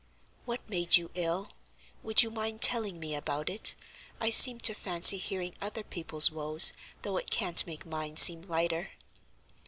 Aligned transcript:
"What 0.45 0.67
made 0.67 0.97
you 0.97 1.11
ill? 1.13 1.51
Would 2.01 2.23
you 2.23 2.31
mind 2.31 2.59
telling 2.63 2.99
me 2.99 3.13
about 3.13 3.51
it? 3.51 3.75
I 4.19 4.31
seem 4.31 4.57
to 4.61 4.73
fancy 4.73 5.19
hearing 5.19 5.53
other 5.61 5.83
people's 5.83 6.31
woes, 6.31 6.73
though 7.03 7.17
it 7.17 7.29
can't 7.29 7.63
make 7.67 7.85
mine 7.85 8.15
seem 8.17 8.41
lighter." 8.41 8.89